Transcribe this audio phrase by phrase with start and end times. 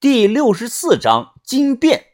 [0.00, 2.06] 第六十四章金变。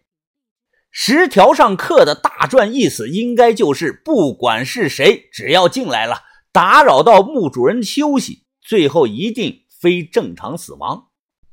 [0.91, 11.09] 十条上刻的大篆意思，应该就是不管是谁，只要进来了，打扰到墓主人休息，最后一定非正常死亡，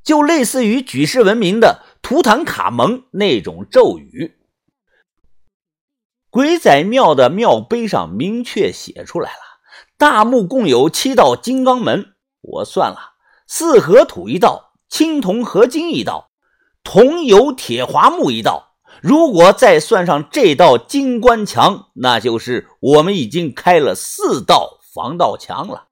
[0.05, 4.37] 就类似于举世闻名的图坦卡蒙那种咒语。
[6.29, 9.41] 鬼仔庙的庙碑上明确写出来了，
[9.97, 13.15] 大墓共有七道金刚门，我算了，
[13.47, 16.31] 四合土一道，青铜合金一道，
[16.83, 18.75] 铜有铁华木一道。
[19.01, 25.87] 如果再算上这道金关墙，那就是我们已经开了四道防盗墙了。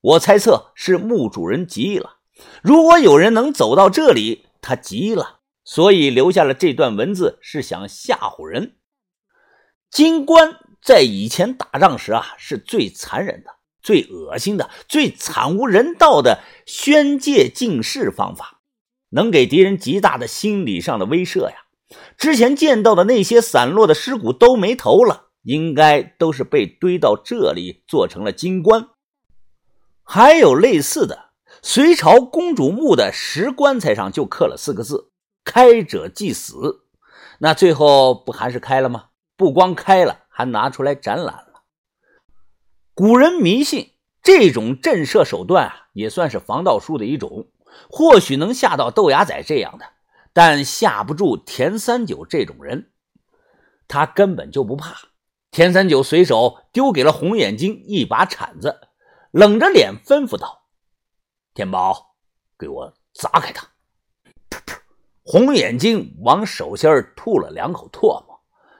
[0.00, 2.18] 我猜测是墓主人急了，
[2.62, 8.76] 如果有人能走到这里，他急了，所以留下了这段文字，是想吓唬人。
[9.90, 13.50] 金关在以前打仗时啊，是最残忍的、
[13.88, 18.60] 最恶心的、最惨无人道的宣介进士方法，
[19.08, 21.54] 能给敌人极大的心理上的威慑呀。
[22.18, 28.90] 之前见到的那些散落的尸骨都没头了，应该都是被堆到这里做成了金棺。
[30.04, 31.30] 还有类似的，
[31.62, 35.12] 隋朝公主墓的石棺材上就刻了四个字
[35.42, 36.82] ：“开者即死。”
[37.40, 39.06] 那最后不还是开了吗？
[39.38, 41.47] 不光开了，还拿出来展览了。
[42.98, 43.92] 古人迷信
[44.24, 47.46] 这种震慑手段啊，也算是防盗术的一种，
[47.88, 49.84] 或许能吓到豆芽仔这样的。
[50.32, 52.90] 但吓不住田三九这种人，
[53.86, 54.96] 他根本就不怕。
[55.52, 58.80] 田三九随手丢给了红眼睛一把铲子，
[59.30, 60.64] 冷着脸吩咐道
[61.54, 62.16] ：“天宝，
[62.58, 63.64] 给我砸开他！”
[64.50, 64.76] 噗噗，
[65.22, 68.27] 红眼睛往手心吐了两口唾沫，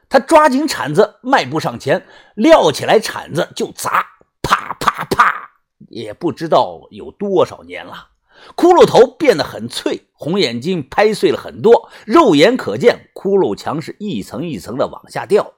[0.09, 4.07] 他抓紧铲子，迈步上前，撂起来铲子就砸，
[4.43, 5.51] 啪啪啪，
[5.89, 8.09] 也不知道有多少年了。
[8.57, 15.55] 骷髅头变得很脆，红眼睛拍碎了很多，肉眼可见，骷髅墙是一层一层的往下掉。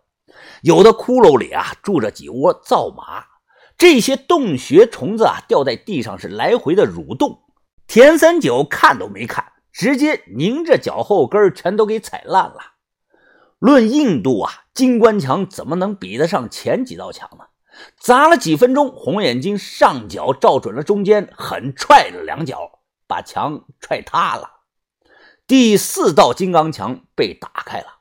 [0.63, 3.25] 有的骷髅里啊住着几窝灶马，
[3.77, 7.43] 这些洞穴虫子啊掉在地上是来回的蠕动。
[7.87, 12.59] 田三九看都没看，直接拧着脚后跟全都给踩烂了。
[13.61, 17.45] 论硬度啊，金关墙怎么能比得上前几道墙呢？
[17.99, 24.63] 砸了几分钟，红眼睛上脚照准了中间，狠踹了两脚，把墙踹塌了。
[25.47, 28.01] 第四道金刚墙被打开了，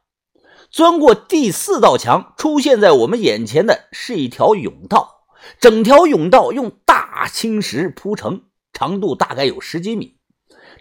[0.71, 5.25] 钻过第四道墙，出现在我们眼前的是一条甬道。
[5.59, 10.19] 整条甬道用大青石铺成，长度大概有十几米。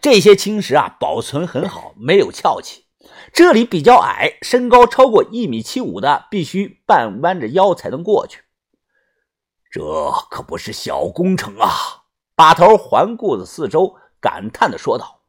[0.00, 2.84] 这些青石啊，保存很好，没有翘起。
[3.32, 8.42] 这里比较矮，身高超过一米七五的，必须半弯着腰才能过去。
[9.70, 11.68] 这可不是小工程啊！
[12.34, 15.20] 把头环顾着四周，感叹的说道：“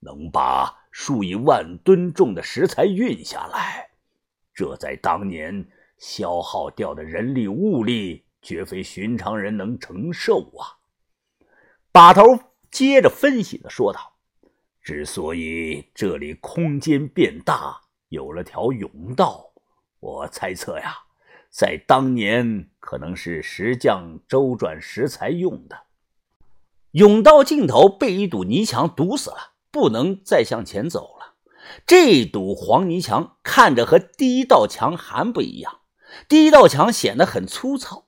[0.00, 3.90] 能把数以万吨重的石材运下来，
[4.52, 5.68] 这在当年
[5.98, 10.76] 消耗掉的人力物力，绝非寻常人能承受啊！”
[11.90, 12.38] 把头
[12.70, 14.16] 接着分析的说道
[14.88, 17.78] ：“之所以这里空间变大，
[18.08, 19.50] 有了条甬道，
[20.00, 20.96] 我猜测呀。”
[21.52, 25.78] 在当年，可能是石匠周转石材用的。
[26.92, 31.34] 甬道尽头被一堵泥墙堵死了，不能再向前走了。
[31.86, 35.80] 这堵黄泥墙看着和第一道墙还不一样。
[36.28, 38.06] 第一道墙显得很粗糙，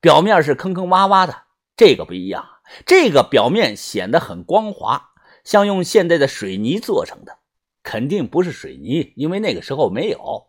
[0.00, 1.42] 表面是坑坑洼洼的。
[1.76, 2.46] 这个不一样，
[2.86, 5.09] 这个表面显得很光滑，
[5.44, 7.38] 像用现代的水泥做成的。
[7.82, 10.48] 肯定不是水泥，因为那个时候没有。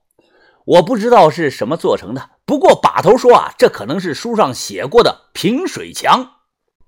[0.66, 6.34] 我不知道是什么做成的，不过把头说啊，这可能是书上写过的平水墙。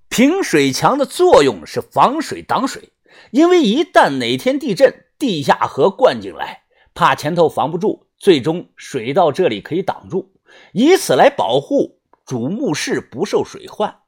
[0.09, 2.91] 平水墙的作用是防水挡水，
[3.31, 10.33] 因为一旦哪天地震，地下河灌进来，怕前头防不住，最终水到这里可以挡住，
[10.73, 14.01] 以此来保护主墓室不受水患。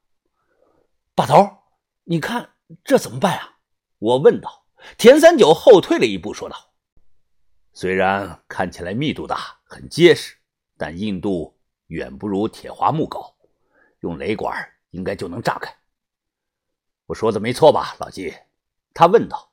[1.16, 1.50] 把头，
[2.04, 2.50] 你看
[2.84, 3.55] 这怎么办啊？
[4.06, 4.68] 我问道。
[5.00, 6.56] 田三九后退了一步，说道。
[7.74, 10.36] 虽然看起来密度大、很结实，
[10.78, 11.58] 但硬度
[11.88, 13.36] 远不如铁花木高，
[14.02, 14.56] 用雷管
[14.92, 15.76] 应该就能炸开。
[17.08, 18.32] 我说的没错吧，老季？
[18.94, 19.52] 他问道。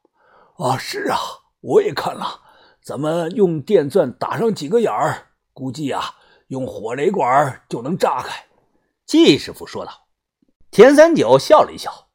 [0.58, 1.19] 啊，是啊，
[1.60, 2.43] 我也看了，
[2.82, 8.44] 咱们用电钻打上几个眼儿，估计啊，用火雷管就能炸开。
[9.06, 10.08] 季师傅说道。
[10.70, 12.10] 田三九笑了一笑，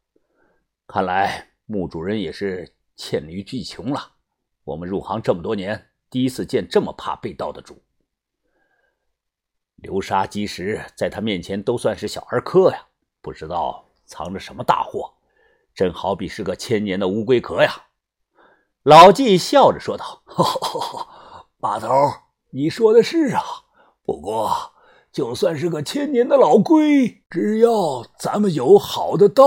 [0.85, 4.13] 看来墓主人也是黔驴技穷了。
[4.63, 5.89] 我们入行这么多年。
[6.09, 7.83] 第一次见这么怕被盗的主，
[9.75, 12.87] 流沙积石在他面前都算是小儿科呀，
[13.21, 15.13] 不知道藏着什么大货，
[15.75, 17.87] 真好比是个千年的乌龟壳呀。
[18.83, 20.23] 老纪笑着说道
[21.59, 21.89] ：“把头，
[22.51, 23.43] 你说的是啊。
[24.05, 24.49] 不过，
[25.11, 29.43] 就算是个千年的老龟，只要咱们有好的刀，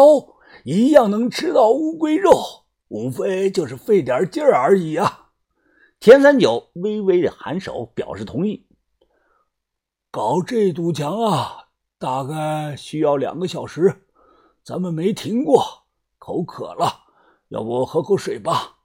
[0.64, 5.30] 一样能吃到乌龟肉，无非就是费点劲儿而已啊。”
[6.00, 8.66] 田三九微微的颔首，表示同意。
[10.10, 11.68] 搞这堵墙啊，
[11.98, 14.06] 大概需要两个小时，
[14.64, 15.84] 咱们没停过，
[16.18, 17.04] 口渴了，
[17.48, 18.78] 要不喝口水吧？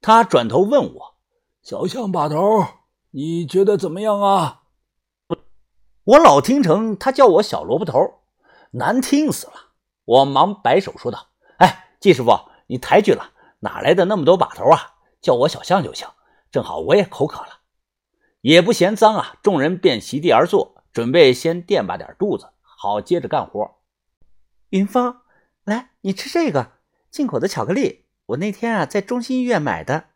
[0.00, 1.14] 他转头问我
[1.62, 2.36] ：“小象把头，
[3.12, 4.62] 你觉得怎么样啊？”
[6.04, 7.98] 我老听成他叫我小萝卜头，
[8.72, 9.73] 难听死了。
[10.04, 11.28] 我忙摆手说道
[11.58, 14.94] ：“哎，季师傅，你抬举了，哪来的那么多把头啊？
[15.20, 16.06] 叫我小象就行。
[16.50, 17.60] 正好我也口渴了。”
[18.42, 19.36] 也不嫌脏啊！
[19.42, 23.76] 众人便席地而坐，准备先垫吧点肚子，好接着干活。
[24.68, 25.16] 云峰，
[25.64, 26.72] 来，你吃这个
[27.10, 30.08] 进口的巧克力，我那天啊在中心医院买的。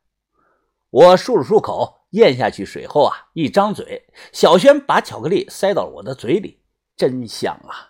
[0.90, 6.62] 我漱了漱口，咽下去水后啊，一张嘴，小轩把巧克力塞到了我的嘴里，
[6.98, 7.87] 真香啊！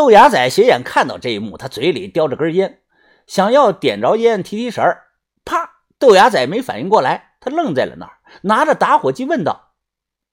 [0.00, 2.80] 豆芽仔斜眼看到这一幕，他嘴里叼着根烟，
[3.26, 5.08] 想要点着烟提提神儿，
[5.44, 5.72] 啪！
[5.98, 7.34] 豆芽仔没反应过来。
[7.38, 9.74] 他愣在了那儿，拿着打火机问道：“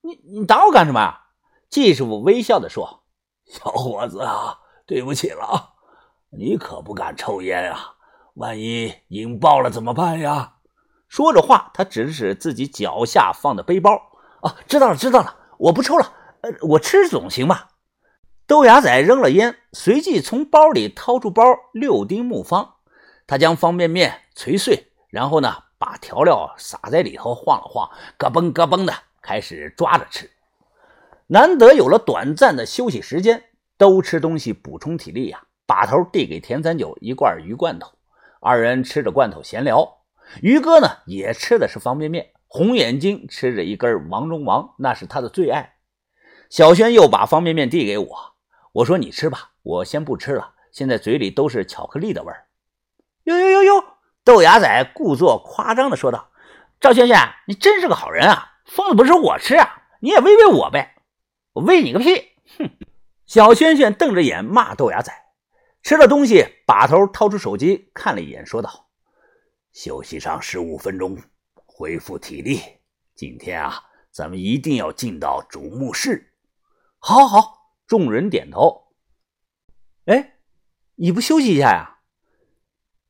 [0.00, 1.24] 你你打我干什么呀？”
[1.68, 3.04] 季师傅微笑的说
[3.44, 4.56] ：“小伙子啊，
[4.86, 5.68] 对不起了啊，
[6.30, 7.92] 你可不敢抽烟啊，
[8.36, 10.54] 万一引爆了怎么办呀？”
[11.08, 14.00] 说着话，他指了指自己脚下放的背包
[14.40, 16.10] ：“啊，知道了，知道了，我不抽了，
[16.40, 17.68] 呃，我吃总行吧？”
[18.48, 22.76] 豆芽仔扔了烟，随即从包里掏出包六丁木方，
[23.26, 25.54] 他将方便面捶碎，然后呢？
[25.80, 28.92] 把调料撒在里头，晃了晃，咯嘣咯嘣的
[29.22, 30.28] 开始抓着吃。
[31.28, 33.44] 难得有了短暂的休息时间，
[33.76, 35.42] 都吃东西补充体力呀。
[35.66, 37.92] 把头递给田三九一罐鱼罐头，
[38.40, 39.98] 二人吃着罐头闲聊。
[40.40, 42.30] 于哥呢，也吃的是方便面。
[42.48, 45.74] 红眼睛吃着一根王中王，那是他的最爱。
[46.50, 48.34] 小轩又把方便面递给我，
[48.78, 50.54] 我说：“你吃吧，我先不吃了。
[50.70, 52.46] 现在嘴里都是巧克力的味儿。”
[53.24, 53.84] 哟哟哟哟！
[54.22, 56.30] 豆芽仔故作夸张的说道
[56.78, 58.60] ：“赵轩轩，你真是个好人啊！
[58.66, 60.94] 疯子不是我吃啊，你也喂喂我呗！
[61.54, 62.22] 我喂你个屁！”
[62.56, 62.70] 哼！
[63.26, 65.12] 小轩轩瞪着眼骂豆芽仔。
[65.82, 68.90] 吃了东西，把头掏出手机看了一眼，说道
[69.74, 71.18] ：“休息上十五分钟，
[71.66, 72.60] 恢复体力。
[73.16, 73.82] 今天啊，
[74.12, 76.32] 咱们一定要进到主墓室。”
[77.00, 77.57] 好，好，好！
[77.88, 78.92] 众人点头。
[80.04, 80.34] 哎，
[80.94, 81.98] 你不休息一下呀？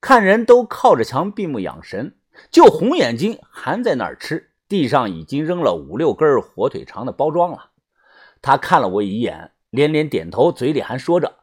[0.00, 2.16] 看人都靠着墙闭目养神，
[2.52, 4.52] 就红眼睛还在那儿吃。
[4.68, 7.72] 地上已经扔了五六根火腿肠的包装了。
[8.40, 11.38] 他看了我一眼，连连点头，嘴里还说着：“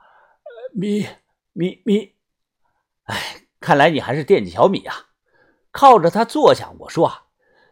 [0.73, 1.05] 米
[1.51, 2.15] 米米。”
[3.03, 5.09] 哎，看来你还是惦记小米啊！
[5.71, 7.25] 靠着他坐下，我说：“啊，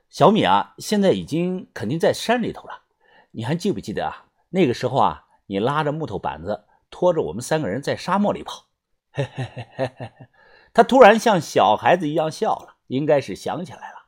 [0.10, 2.82] 小米啊，现在已经肯定在山里头了。
[3.32, 4.26] 你还记不记得啊？
[4.50, 8.68] 那个时候啊，你拉着木头板子，拖着我们三个人在沙漠里跑。”
[9.12, 10.28] 嘿嘿嘿嘿嘿嘿。
[10.74, 14.08] 他突然像小孩子一样笑了，应该是想起来了。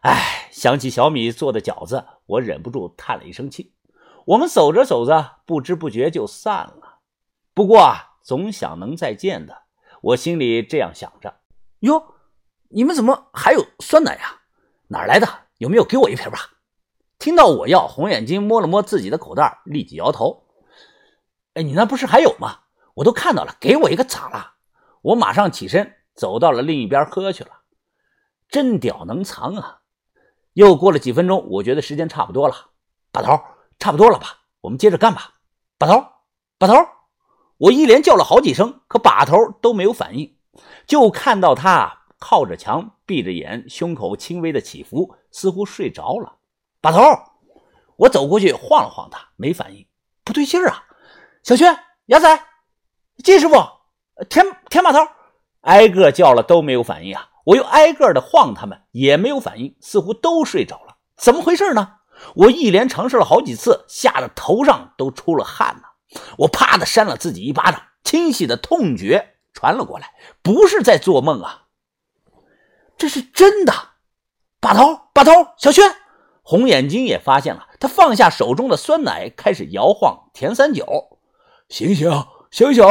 [0.00, 3.74] 哎，想起小米做的饺子，我忍不住叹了一声气。
[4.26, 7.00] 我们走着走着，不知不觉就散了。
[7.54, 9.62] 不过啊，总想能再见的，
[10.02, 11.36] 我心里这样想着。
[11.80, 12.14] 哟，
[12.70, 14.40] 你们怎么还有酸奶呀？
[14.88, 15.28] 哪来的？
[15.58, 16.38] 有没有给我一瓶吧？
[17.18, 20.43] 听到我要，红眼睛摸了摸自己的口袋，立即摇头。
[21.54, 22.60] 哎，你那不是还有吗？
[22.94, 24.54] 我都看到了，给我一个咋了？
[25.02, 27.50] 我马上起身，走到了另一边喝去了。
[28.48, 29.80] 真屌，能藏啊！
[30.52, 32.70] 又过了几分钟，我觉得时间差不多了。
[33.10, 33.40] 把头，
[33.78, 34.40] 差不多了吧？
[34.60, 35.34] 我们接着干吧。
[35.78, 36.04] 把头，
[36.58, 36.74] 把头！
[37.56, 40.36] 我一连叫了好几声，可把头都没有反应。
[40.86, 46.36] 就看到他靠着墙，闭着眼，胸口轻微的起伏，似乎睡着了。
[46.80, 47.00] 把头！
[47.96, 49.86] 我走过去晃了晃他，没反应。
[50.24, 50.83] 不对劲啊！
[51.44, 52.42] 小轩、牙仔、
[53.22, 53.54] 金师傅。
[54.30, 55.00] 田田把头，
[55.60, 57.28] 挨个叫了都没有反应啊！
[57.44, 60.96] 我又挨个的晃他们，也没有反应，似乎都睡着了。
[61.18, 61.96] 怎么回事呢？
[62.34, 66.18] 我一连尝试了好几次，吓得头上都出了汗呢。
[66.38, 71.64] 我啪的扇了自己一巴掌，清晰的痛觉传了过来，不是在做梦啊，
[72.96, 73.74] 这是真的！
[74.60, 75.84] 把头，把头，小轩，
[76.42, 81.18] 红眼睛也发现了，他放下手中的酸奶，开始摇晃田三九，
[81.68, 82.10] 醒醒，
[82.50, 82.84] 醒醒！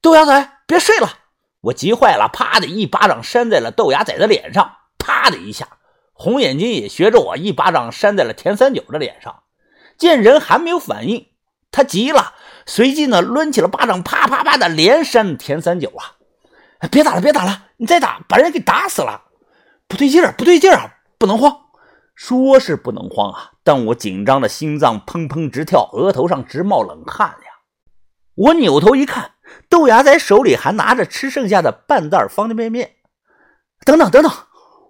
[0.00, 1.18] 豆芽仔，别睡了！
[1.62, 5.66] 我急坏了，啪的一巴掌扇在了豆芽仔的脸上，啪的一下，
[6.12, 9.42] 红眼睛也学着我一巴掌扇在了田三九的脸上。
[9.98, 11.26] 见人还没有反应，
[11.70, 12.34] 他急了，
[12.64, 16.16] 随即呢抡起了巴掌，啪啪啪的连扇田三九啊！
[16.90, 17.66] 别打了，别打了！
[17.76, 19.24] 你再打，把人给打死了！
[19.86, 21.54] 不对劲儿，不对劲儿，不能慌。
[22.14, 27.49] 说是不能慌啊，但我紧张的心脏砰砰直跳，额头上直冒冷汗呀。
[28.40, 29.32] 我扭头一看，
[29.68, 32.96] 豆芽仔手里还拿着吃剩下的半袋方便面。
[33.84, 34.32] 等等等等，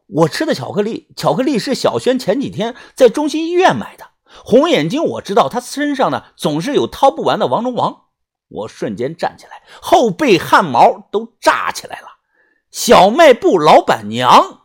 [0.06, 4.10] 我吃的巧克力，巧克力是小轩前几天在中心医院买的。
[4.44, 8.02] 红眼睛，我知道他身上呢总是有掏不完的王中王。
[8.48, 12.06] 我瞬间站起来，后背汗毛都炸起来了。
[12.70, 14.59] 小卖部老板娘。